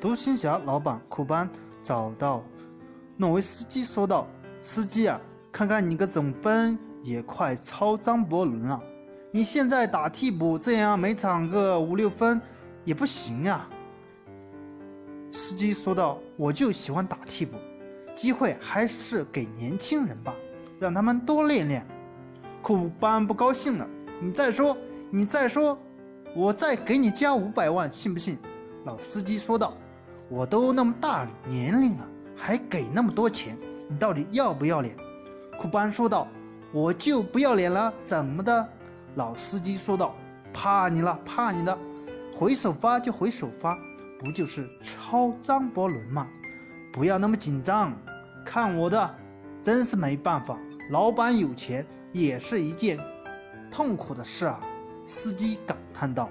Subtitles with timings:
[0.00, 1.46] 独行侠老板库班
[1.82, 2.42] 找到
[3.18, 4.26] 诺维斯基，说道
[4.62, 5.20] ：“司机啊，
[5.52, 8.82] 看看你个总分也快超张伯伦了，
[9.30, 12.40] 你现在打替补，这样每场个五六分
[12.82, 13.68] 也不行呀。”
[15.32, 17.58] 司机说道：“我就喜欢打替补，
[18.16, 20.34] 机会还是给年轻人吧，
[20.78, 21.86] 让他们多练练。”
[22.62, 23.86] 库班不高兴了
[24.18, 24.74] ：“你再说，
[25.10, 25.78] 你再说，
[26.34, 28.38] 我再给你加五百万，信不信？”
[28.86, 29.74] 老司机说道。
[30.30, 34.96] 我都那么大年龄了，还给那么多钱，你到底要不要脸？
[35.58, 36.28] 库班说道
[36.72, 38.68] ：“我就不要脸了，怎么的？”
[39.16, 40.14] 老司机说道
[40.54, 41.76] ：“怕你了，怕你的，
[42.32, 43.76] 回首发就回首发，
[44.20, 46.24] 不就是超张伯伦吗？
[46.92, 47.92] 不要那么紧张，
[48.44, 49.14] 看我的，
[49.60, 50.56] 真是没办法，
[50.90, 53.00] 老板有钱也是一件
[53.68, 54.60] 痛苦的事啊。”
[55.04, 56.30] 司机感叹道。